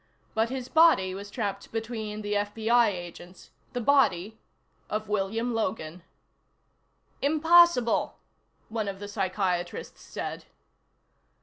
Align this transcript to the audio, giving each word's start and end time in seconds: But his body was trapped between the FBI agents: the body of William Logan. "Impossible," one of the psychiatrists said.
But 0.33 0.49
his 0.49 0.67
body 0.67 1.13
was 1.13 1.29
trapped 1.29 1.71
between 1.71 2.23
the 2.23 2.33
FBI 2.33 2.87
agents: 2.87 3.51
the 3.73 3.81
body 3.81 4.39
of 4.89 5.07
William 5.07 5.53
Logan. 5.53 6.01
"Impossible," 7.21 8.17
one 8.69 8.87
of 8.87 8.97
the 8.97 9.07
psychiatrists 9.07 10.01
said. 10.01 10.45